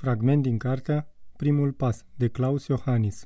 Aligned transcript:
Fragment 0.00 0.42
din 0.42 0.58
cartea 0.58 1.14
Primul 1.36 1.72
pas, 1.72 2.04
de 2.14 2.28
Klaus 2.28 2.66
Iohannis. 2.66 3.24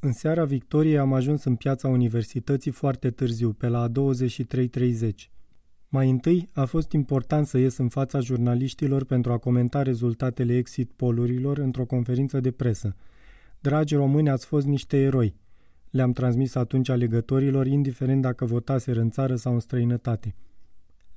În 0.00 0.12
seara 0.12 0.44
victoriei 0.44 0.98
am 0.98 1.12
ajuns 1.12 1.44
în 1.44 1.56
piața 1.56 1.88
universității 1.88 2.70
foarte 2.70 3.10
târziu, 3.10 3.52
pe 3.52 3.68
la 3.68 3.88
23.30. 3.88 5.10
Mai 5.88 6.10
întâi 6.10 6.48
a 6.52 6.64
fost 6.64 6.92
important 6.92 7.46
să 7.46 7.58
ies 7.58 7.76
în 7.76 7.88
fața 7.88 8.20
jurnaliștilor 8.20 9.04
pentru 9.04 9.32
a 9.32 9.38
comenta 9.38 9.82
rezultatele 9.82 10.56
exit 10.56 10.90
polurilor 10.90 11.58
într-o 11.58 11.84
conferință 11.84 12.40
de 12.40 12.50
presă. 12.50 12.96
Dragi 13.60 13.94
români, 13.94 14.30
ați 14.30 14.46
fost 14.46 14.66
niște 14.66 14.96
eroi. 14.96 15.36
Le-am 15.90 16.12
transmis 16.12 16.54
atunci 16.54 16.88
alegătorilor, 16.88 17.66
indiferent 17.66 18.22
dacă 18.22 18.44
votaseră 18.44 19.00
în 19.00 19.10
țară 19.10 19.36
sau 19.36 19.52
în 19.52 19.60
străinătate. 19.60 20.34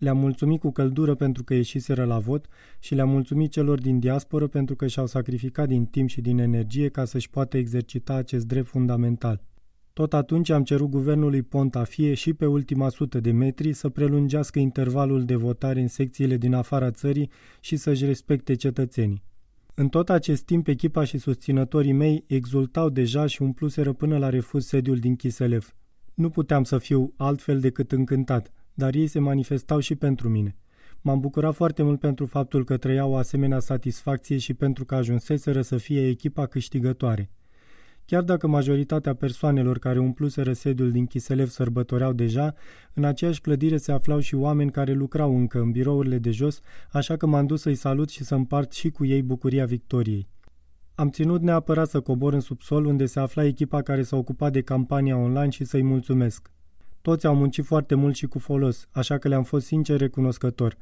Le-am 0.01 0.17
mulțumit 0.17 0.59
cu 0.59 0.71
căldură 0.71 1.15
pentru 1.15 1.43
că 1.43 1.53
ieșiseră 1.53 2.05
la 2.05 2.19
vot 2.19 2.45
și 2.79 2.95
le-am 2.95 3.09
mulțumit 3.09 3.51
celor 3.51 3.81
din 3.81 3.99
diasporă 3.99 4.47
pentru 4.47 4.75
că 4.75 4.87
și-au 4.87 5.05
sacrificat 5.05 5.67
din 5.67 5.85
timp 5.85 6.09
și 6.09 6.21
din 6.21 6.37
energie 6.37 6.89
ca 6.89 7.05
să-și 7.05 7.29
poată 7.29 7.57
exercita 7.57 8.13
acest 8.13 8.45
drept 8.45 8.67
fundamental. 8.67 9.43
Tot 9.93 10.13
atunci 10.13 10.49
am 10.49 10.63
cerut 10.63 10.89
guvernului 10.89 11.41
Ponta 11.41 11.83
fie 11.83 12.13
și 12.13 12.33
pe 12.33 12.45
ultima 12.45 12.89
sută 12.89 13.19
de 13.19 13.31
metri 13.31 13.73
să 13.73 13.89
prelungească 13.89 14.59
intervalul 14.59 15.25
de 15.25 15.35
votare 15.35 15.81
în 15.81 15.87
secțiile 15.87 16.37
din 16.37 16.53
afara 16.53 16.91
țării 16.91 17.29
și 17.59 17.75
să-și 17.75 18.05
respecte 18.05 18.55
cetățenii. 18.55 19.23
În 19.73 19.89
tot 19.89 20.09
acest 20.09 20.43
timp, 20.43 20.67
echipa 20.67 21.03
și 21.03 21.17
susținătorii 21.17 21.93
mei 21.93 22.23
exultau 22.27 22.89
deja 22.89 23.25
și 23.25 23.41
umpluseră 23.41 23.93
până 23.93 24.17
la 24.17 24.29
refuz 24.29 24.65
sediul 24.65 24.97
din 24.97 25.15
Chiselev. 25.15 25.75
Nu 26.13 26.29
puteam 26.29 26.63
să 26.63 26.77
fiu 26.77 27.13
altfel 27.17 27.59
decât 27.59 27.91
încântat– 27.91 28.51
dar 28.81 28.95
ei 28.95 29.07
se 29.07 29.19
manifestau 29.19 29.79
și 29.79 29.95
pentru 29.95 30.29
mine. 30.29 30.55
M-am 31.01 31.19
bucurat 31.19 31.55
foarte 31.55 31.83
mult 31.83 31.99
pentru 31.99 32.25
faptul 32.25 32.65
că 32.65 32.77
trăiau 32.77 33.11
o 33.11 33.15
asemenea 33.15 33.59
satisfacție 33.59 34.37
și 34.37 34.53
pentru 34.53 34.85
că 34.85 34.95
ajunseseră 34.95 35.61
să 35.61 35.77
fie 35.77 36.07
echipa 36.07 36.45
câștigătoare. 36.45 37.29
Chiar 38.05 38.23
dacă 38.23 38.47
majoritatea 38.47 39.13
persoanelor 39.13 39.79
care 39.79 39.99
umpluseră 39.99 40.53
sediul 40.53 40.91
din 40.91 41.05
Chiselev 41.05 41.47
sărbătoreau 41.47 42.13
deja, 42.13 42.53
în 42.93 43.03
aceeași 43.03 43.41
clădire 43.41 43.77
se 43.77 43.91
aflau 43.91 44.19
și 44.19 44.35
oameni 44.35 44.71
care 44.71 44.93
lucrau 44.93 45.37
încă 45.37 45.59
în 45.59 45.71
birourile 45.71 46.17
de 46.17 46.31
jos, 46.31 46.59
așa 46.91 47.17
că 47.17 47.25
m-am 47.25 47.45
dus 47.45 47.61
să-i 47.61 47.75
salut 47.75 48.09
și 48.09 48.23
să 48.23 48.35
împart 48.35 48.71
și 48.73 48.89
cu 48.89 49.05
ei 49.05 49.21
bucuria 49.21 49.65
victoriei. 49.65 50.27
Am 50.95 51.09
ținut 51.09 51.41
neapărat 51.41 51.89
să 51.89 51.99
cobor 51.99 52.33
în 52.33 52.39
subsol 52.39 52.85
unde 52.85 53.05
se 53.05 53.19
afla 53.19 53.45
echipa 53.45 53.81
care 53.81 54.01
s-a 54.01 54.15
ocupat 54.17 54.51
de 54.51 54.61
campania 54.61 55.17
online 55.17 55.49
și 55.49 55.63
să-i 55.63 55.83
mulțumesc. 55.83 56.51
Toți 57.01 57.25
au 57.25 57.35
muncit 57.35 57.65
foarte 57.65 57.95
mult 57.95 58.15
și 58.15 58.25
cu 58.25 58.39
folos, 58.39 58.87
așa 58.91 59.17
că 59.17 59.27
le-am 59.27 59.43
fost 59.43 59.65
sincer 59.65 59.99
recunoscător. 59.99 60.77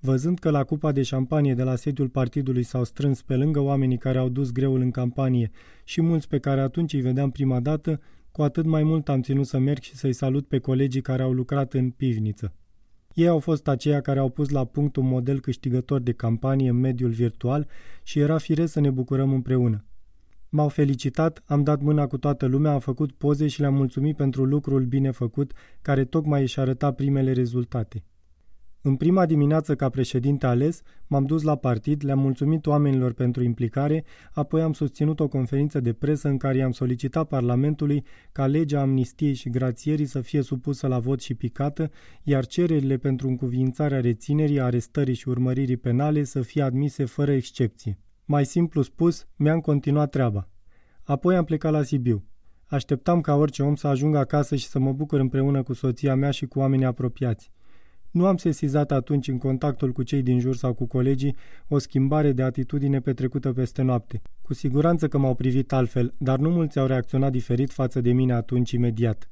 Văzând 0.00 0.38
că 0.38 0.50
la 0.50 0.64
cupa 0.64 0.92
de 0.92 1.02
șampanie 1.02 1.54
de 1.54 1.62
la 1.62 1.76
sediul 1.76 2.08
partidului 2.08 2.62
s-au 2.62 2.84
strâns 2.84 3.22
pe 3.22 3.36
lângă 3.36 3.60
oamenii 3.60 3.98
care 3.98 4.18
au 4.18 4.28
dus 4.28 4.52
greul 4.52 4.80
în 4.80 4.90
campanie 4.90 5.50
și 5.84 6.00
mulți 6.00 6.28
pe 6.28 6.38
care 6.38 6.60
atunci 6.60 6.92
îi 6.92 7.00
vedeam 7.00 7.30
prima 7.30 7.60
dată, 7.60 8.00
cu 8.30 8.42
atât 8.42 8.64
mai 8.64 8.82
mult 8.82 9.08
am 9.08 9.22
ținut 9.22 9.46
să 9.46 9.58
merg 9.58 9.82
și 9.82 9.96
să-i 9.96 10.12
salut 10.12 10.46
pe 10.46 10.58
colegii 10.58 11.00
care 11.00 11.22
au 11.22 11.32
lucrat 11.32 11.74
în 11.74 11.90
pivniță. 11.90 12.52
Ei 13.14 13.28
au 13.28 13.38
fost 13.38 13.68
aceia 13.68 14.00
care 14.00 14.18
au 14.18 14.28
pus 14.28 14.48
la 14.48 14.64
punct 14.64 14.96
un 14.96 15.06
model 15.06 15.40
câștigător 15.40 16.00
de 16.00 16.12
campanie 16.12 16.68
în 16.70 16.76
mediul 16.76 17.10
virtual 17.10 17.66
și 18.02 18.18
era 18.18 18.38
firesc 18.38 18.72
să 18.72 18.80
ne 18.80 18.90
bucurăm 18.90 19.32
împreună. 19.32 19.84
M-au 20.50 20.68
felicitat, 20.68 21.42
am 21.46 21.62
dat 21.62 21.82
mâna 21.82 22.06
cu 22.06 22.18
toată 22.18 22.46
lumea, 22.46 22.72
am 22.72 22.80
făcut 22.80 23.12
poze 23.12 23.46
și 23.46 23.60
le-am 23.60 23.74
mulțumit 23.74 24.16
pentru 24.16 24.44
lucrul 24.44 24.84
bine 24.84 25.10
făcut, 25.10 25.52
care 25.82 26.04
tocmai 26.04 26.40
își 26.40 26.60
arăta 26.60 26.92
primele 26.92 27.32
rezultate. 27.32 28.04
În 28.82 28.96
prima 28.96 29.26
dimineață 29.26 29.74
ca 29.74 29.88
președinte 29.88 30.46
ales, 30.46 30.82
m-am 31.06 31.24
dus 31.24 31.42
la 31.42 31.56
partid, 31.56 32.04
le-am 32.04 32.18
mulțumit 32.18 32.66
oamenilor 32.66 33.12
pentru 33.12 33.42
implicare, 33.42 34.04
apoi 34.32 34.62
am 34.62 34.72
susținut 34.72 35.20
o 35.20 35.28
conferință 35.28 35.80
de 35.80 35.92
presă 35.92 36.28
în 36.28 36.36
care 36.36 36.56
i-am 36.56 36.70
solicitat 36.70 37.28
Parlamentului 37.28 38.04
ca 38.32 38.46
legea 38.46 38.80
amnistiei 38.80 39.34
și 39.34 39.50
grațierii 39.50 40.06
să 40.06 40.20
fie 40.20 40.42
supusă 40.42 40.86
la 40.86 40.98
vot 40.98 41.20
și 41.20 41.34
picată, 41.34 41.90
iar 42.22 42.46
cererile 42.46 42.96
pentru 42.96 43.28
încuviințarea 43.28 44.00
reținerii, 44.00 44.60
arestării 44.60 45.14
și 45.14 45.28
urmăririi 45.28 45.76
penale 45.76 46.24
să 46.24 46.40
fie 46.40 46.62
admise 46.62 47.04
fără 47.04 47.32
excepție. 47.32 47.98
Mai 48.30 48.44
simplu 48.44 48.82
spus, 48.82 49.26
mi-am 49.36 49.60
continuat 49.60 50.10
treaba. 50.10 50.48
Apoi 51.02 51.36
am 51.36 51.44
plecat 51.44 51.72
la 51.72 51.82
Sibiu. 51.82 52.24
Așteptam 52.66 53.20
ca 53.20 53.34
orice 53.34 53.62
om 53.62 53.74
să 53.74 53.86
ajungă 53.86 54.18
acasă 54.18 54.56
și 54.56 54.66
să 54.66 54.78
mă 54.78 54.92
bucur 54.92 55.20
împreună 55.20 55.62
cu 55.62 55.72
soția 55.72 56.14
mea 56.14 56.30
și 56.30 56.46
cu 56.46 56.58
oamenii 56.58 56.84
apropiați. 56.84 57.50
Nu 58.10 58.26
am 58.26 58.36
sesizat 58.36 58.92
atunci 58.92 59.28
în 59.28 59.38
contactul 59.38 59.92
cu 59.92 60.02
cei 60.02 60.22
din 60.22 60.38
jur 60.38 60.56
sau 60.56 60.74
cu 60.74 60.86
colegii 60.86 61.36
o 61.68 61.78
schimbare 61.78 62.32
de 62.32 62.42
atitudine 62.42 63.00
petrecută 63.00 63.52
peste 63.52 63.82
noapte. 63.82 64.22
Cu 64.42 64.54
siguranță 64.54 65.08
că 65.08 65.18
m-au 65.18 65.34
privit 65.34 65.72
altfel, 65.72 66.14
dar 66.18 66.38
nu 66.38 66.50
mulți 66.50 66.78
au 66.78 66.86
reacționat 66.86 67.32
diferit 67.32 67.70
față 67.70 68.00
de 68.00 68.12
mine 68.12 68.32
atunci 68.32 68.70
imediat. 68.70 69.30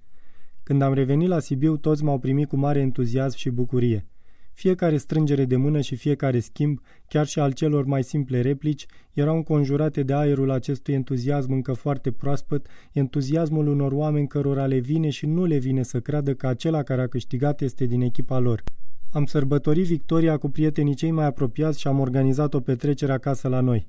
Când 0.62 0.83
am 0.83 0.93
revenit 0.93 1.29
la 1.29 1.39
Sibiu, 1.39 1.77
toți 1.77 2.05
m-au 2.05 2.19
primit 2.19 2.49
cu 2.49 2.56
mare 2.56 2.81
entuziasm 2.81 3.37
și 3.37 3.51
bucurie. 3.51 4.06
Fiecare 4.56 4.97
strângere 4.97 5.44
de 5.44 5.56
mână 5.56 5.81
și 5.81 5.97
fiecare 5.97 6.39
schimb, 6.39 6.81
chiar 7.09 7.27
și 7.27 7.39
al 7.39 7.53
celor 7.53 7.84
mai 7.84 8.03
simple 8.03 8.41
replici, 8.41 8.87
erau 9.12 9.37
înconjurate 9.37 10.03
de 10.03 10.12
aerul 10.12 10.50
acestui 10.50 10.94
entuziasm 10.94 11.53
încă 11.53 11.72
foarte 11.72 12.11
proaspăt, 12.11 12.67
entuziasmul 12.93 13.67
unor 13.67 13.93
oameni 13.93 14.27
cărora 14.27 14.67
le 14.67 14.78
vine 14.78 15.09
și 15.09 15.27
nu 15.27 15.44
le 15.44 15.59
vine 15.59 15.83
să 15.83 16.00
creadă 16.00 16.34
că 16.34 16.47
acela 16.47 16.83
care 16.83 17.00
a 17.00 17.06
câștigat 17.06 17.61
este 17.61 17.84
din 17.84 18.00
echipa 18.00 18.39
lor. 18.39 18.62
Am 19.11 19.25
sărbătorit 19.25 19.87
victoria 19.87 20.37
cu 20.37 20.49
prietenii 20.49 20.94
cei 20.94 21.11
mai 21.11 21.27
apropiați 21.27 21.81
și 21.81 21.87
am 21.87 22.00
organizat 22.00 22.55
o 22.55 22.61
petrecere 22.61 23.12
acasă 23.12 23.49
la 23.49 23.61
noi. 23.61 23.88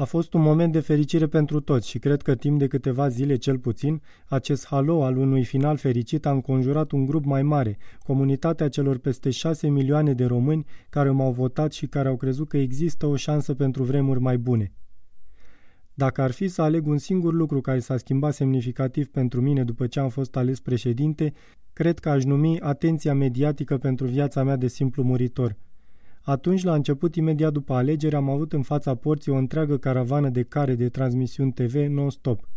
A 0.00 0.04
fost 0.04 0.34
un 0.34 0.40
moment 0.40 0.72
de 0.72 0.80
fericire 0.80 1.26
pentru 1.26 1.60
toți 1.60 1.88
și 1.88 1.98
cred 1.98 2.22
că 2.22 2.34
timp 2.34 2.58
de 2.58 2.66
câteva 2.66 3.08
zile 3.08 3.36
cel 3.36 3.58
puțin, 3.58 4.02
acest 4.28 4.66
halo 4.66 5.04
al 5.04 5.16
unui 5.16 5.44
final 5.44 5.76
fericit 5.76 6.26
a 6.26 6.30
înconjurat 6.30 6.90
un 6.90 7.06
grup 7.06 7.24
mai 7.24 7.42
mare, 7.42 7.78
comunitatea 8.06 8.68
celor 8.68 8.98
peste 8.98 9.30
șase 9.30 9.68
milioane 9.68 10.12
de 10.12 10.24
români 10.24 10.66
care 10.90 11.10
m-au 11.10 11.32
votat 11.32 11.72
și 11.72 11.86
care 11.86 12.08
au 12.08 12.16
crezut 12.16 12.48
că 12.48 12.56
există 12.56 13.06
o 13.06 13.16
șansă 13.16 13.54
pentru 13.54 13.82
vremuri 13.82 14.20
mai 14.20 14.38
bune. 14.38 14.72
Dacă 15.94 16.22
ar 16.22 16.30
fi 16.30 16.48
să 16.48 16.62
aleg 16.62 16.86
un 16.86 16.98
singur 16.98 17.32
lucru 17.32 17.60
care 17.60 17.78
s-a 17.78 17.96
schimbat 17.96 18.34
semnificativ 18.34 19.06
pentru 19.06 19.40
mine 19.40 19.64
după 19.64 19.86
ce 19.86 20.00
am 20.00 20.08
fost 20.08 20.36
ales 20.36 20.60
președinte, 20.60 21.32
cred 21.72 21.98
că 21.98 22.08
aș 22.08 22.24
numi 22.24 22.60
atenția 22.60 23.14
mediatică 23.14 23.78
pentru 23.78 24.06
viața 24.06 24.42
mea 24.42 24.56
de 24.56 24.68
simplu 24.68 25.02
muritor– 25.02 25.56
atunci, 26.30 26.62
la 26.62 26.74
început, 26.74 27.14
imediat 27.14 27.52
după 27.52 27.74
alegeri, 27.74 28.14
am 28.14 28.30
avut 28.30 28.52
în 28.52 28.62
fața 28.62 28.94
porții 28.94 29.32
o 29.32 29.36
întreagă 29.36 29.76
caravană 29.76 30.28
de 30.28 30.42
care 30.42 30.74
de 30.74 30.88
transmisiuni 30.88 31.52
TV 31.52 31.74
non-stop. 31.74 32.48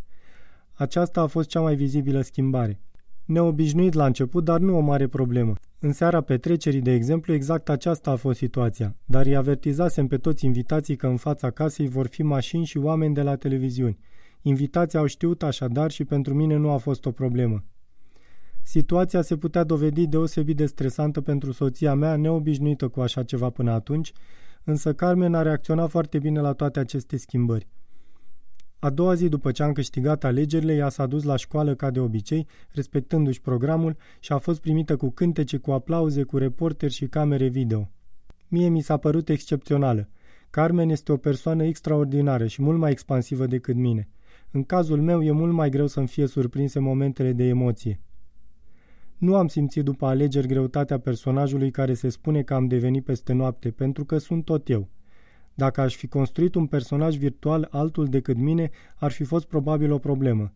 Aceasta 0.73 1.21
a 1.21 1.27
fost 1.27 1.49
cea 1.49 1.59
mai 1.59 1.75
vizibilă 1.75 2.21
schimbare. 2.21 2.79
Neobișnuit 3.25 3.93
la 3.93 4.05
început, 4.05 4.43
dar 4.43 4.59
nu 4.59 4.77
o 4.77 4.79
mare 4.79 5.07
problemă. 5.07 5.53
În 5.79 5.91
seara 5.91 6.21
petrecerii, 6.21 6.81
de 6.81 6.91
exemplu, 6.91 7.33
exact 7.33 7.69
aceasta 7.69 8.11
a 8.11 8.15
fost 8.15 8.37
situația, 8.37 8.95
dar 9.05 9.25
îi 9.25 9.35
avertizasem 9.35 10.07
pe 10.07 10.17
toți 10.17 10.45
invitații 10.45 10.95
că 10.95 11.07
în 11.07 11.17
fața 11.17 11.49
casei 11.49 11.87
vor 11.87 12.07
fi 12.07 12.23
mașini 12.23 12.65
și 12.65 12.77
oameni 12.77 13.13
de 13.13 13.21
la 13.21 13.35
televiziuni. 13.35 13.97
Invitații 14.41 14.99
au 14.99 15.05
știut 15.05 15.43
așadar 15.43 15.91
și 15.91 16.03
pentru 16.03 16.33
mine 16.33 16.55
nu 16.55 16.69
a 16.69 16.77
fost 16.77 17.05
o 17.05 17.11
problemă. 17.11 17.63
Situația 18.63 19.21
se 19.21 19.37
putea 19.37 19.63
dovedi 19.63 20.07
deosebit 20.07 20.55
de 20.55 20.65
stresantă 20.65 21.21
pentru 21.21 21.51
soția 21.51 21.93
mea, 21.93 22.15
neobișnuită 22.15 22.87
cu 22.87 23.01
așa 23.01 23.23
ceva 23.23 23.49
până 23.49 23.71
atunci, 23.71 24.13
însă 24.63 24.93
Carmen 24.93 25.33
a 25.33 25.41
reacționat 25.41 25.89
foarte 25.89 26.19
bine 26.19 26.39
la 26.39 26.53
toate 26.53 26.79
aceste 26.79 27.17
schimbări. 27.17 27.67
A 28.79 28.89
doua 28.89 29.13
zi 29.13 29.29
după 29.29 29.51
ce 29.51 29.63
am 29.63 29.71
câștigat 29.71 30.23
alegerile, 30.23 30.75
ea 30.75 30.89
s-a 30.89 31.05
dus 31.05 31.23
la 31.23 31.35
școală 31.35 31.75
ca 31.75 31.91
de 31.91 31.99
obicei, 31.99 32.47
respectându-și 32.71 33.41
programul 33.41 33.97
și 34.19 34.31
a 34.31 34.37
fost 34.37 34.61
primită 34.61 34.95
cu 34.95 35.09
cântece, 35.09 35.57
cu 35.57 35.71
aplauze, 35.71 36.23
cu 36.23 36.37
reporteri 36.37 36.93
și 36.93 37.07
camere 37.07 37.47
video. 37.47 37.89
Mie 38.47 38.69
mi 38.69 38.81
s-a 38.81 38.97
părut 38.97 39.29
excepțională. 39.29 40.09
Carmen 40.49 40.89
este 40.89 41.11
o 41.11 41.17
persoană 41.17 41.63
extraordinară 41.63 42.47
și 42.47 42.61
mult 42.61 42.77
mai 42.77 42.91
expansivă 42.91 43.45
decât 43.45 43.75
mine. 43.75 44.09
În 44.51 44.63
cazul 44.63 45.01
meu 45.01 45.23
e 45.23 45.31
mult 45.31 45.53
mai 45.53 45.69
greu 45.69 45.87
să-mi 45.87 46.07
fie 46.07 46.27
surprinse 46.27 46.79
momentele 46.79 47.31
de 47.31 47.43
emoție. 47.43 48.01
Nu 49.23 49.35
am 49.35 49.47
simțit 49.47 49.83
după 49.83 50.05
alegeri 50.05 50.47
greutatea 50.47 50.99
personajului 50.99 51.71
care 51.71 51.93
se 51.93 52.09
spune 52.09 52.41
că 52.41 52.53
am 52.53 52.67
devenit 52.67 53.03
peste 53.03 53.33
noapte, 53.33 53.71
pentru 53.71 54.05
că 54.05 54.17
sunt 54.17 54.45
tot 54.45 54.69
eu. 54.69 54.89
Dacă 55.53 55.81
aș 55.81 55.95
fi 55.95 56.07
construit 56.07 56.55
un 56.55 56.65
personaj 56.65 57.15
virtual 57.15 57.67
altul 57.71 58.05
decât 58.05 58.37
mine, 58.37 58.69
ar 58.95 59.11
fi 59.11 59.23
fost 59.23 59.45
probabil 59.45 59.91
o 59.91 59.97
problemă. 59.97 60.53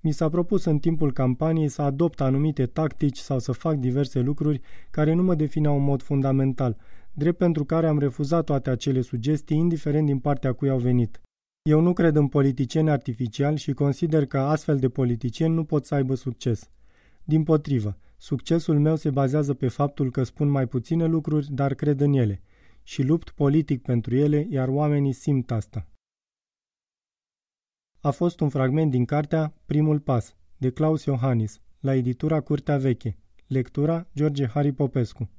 Mi 0.00 0.12
s-a 0.12 0.28
propus 0.28 0.64
în 0.64 0.78
timpul 0.78 1.12
campaniei 1.12 1.68
să 1.68 1.82
adopt 1.82 2.20
anumite 2.20 2.66
tactici 2.66 3.18
sau 3.18 3.38
să 3.38 3.52
fac 3.52 3.76
diverse 3.76 4.20
lucruri 4.20 4.60
care 4.90 5.12
nu 5.12 5.22
mă 5.22 5.34
defineau 5.34 5.76
în 5.76 5.84
mod 5.84 6.02
fundamental, 6.02 6.76
drept 7.12 7.38
pentru 7.38 7.64
care 7.64 7.86
am 7.86 7.98
refuzat 7.98 8.44
toate 8.44 8.70
acele 8.70 9.00
sugestii, 9.00 9.56
indiferent 9.56 10.06
din 10.06 10.18
partea 10.18 10.52
cui 10.52 10.68
au 10.68 10.78
venit. 10.78 11.20
Eu 11.62 11.80
nu 11.80 11.92
cred 11.92 12.16
în 12.16 12.26
politicieni 12.28 12.90
artificiali 12.90 13.58
și 13.58 13.72
consider 13.72 14.26
că 14.26 14.38
astfel 14.38 14.78
de 14.78 14.88
politicieni 14.88 15.54
nu 15.54 15.64
pot 15.64 15.84
să 15.84 15.94
aibă 15.94 16.14
succes. 16.14 16.70
Din 17.28 17.42
potrivă, 17.44 17.98
succesul 18.16 18.78
meu 18.78 18.96
se 18.96 19.10
bazează 19.10 19.54
pe 19.54 19.68
faptul 19.68 20.10
că 20.10 20.22
spun 20.22 20.48
mai 20.48 20.66
puține 20.66 21.06
lucruri, 21.06 21.52
dar 21.52 21.74
cred 21.74 22.00
în 22.00 22.12
ele. 22.12 22.42
și 22.82 23.02
lupt 23.02 23.30
politic 23.30 23.82
pentru 23.82 24.16
ele, 24.16 24.46
iar 24.50 24.68
oamenii 24.68 25.12
simt 25.12 25.50
asta. 25.50 25.86
A 28.00 28.10
fost 28.10 28.40
un 28.40 28.48
fragment 28.48 28.90
din 28.90 29.04
cartea 29.04 29.54
Primul 29.66 30.00
pas, 30.00 30.36
de 30.56 30.70
Claus 30.70 31.04
Iohannis, 31.04 31.60
la 31.80 31.94
editura 31.94 32.40
Curtea 32.40 32.78
Veche. 32.78 33.16
Lectura 33.46 34.06
George 34.14 34.46
Harry 34.46 34.72
Popescu 34.72 35.30